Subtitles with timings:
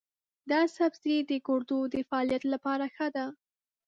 [0.51, 3.25] دا سبزی د ګردو د فعالیت لپاره ښه دی.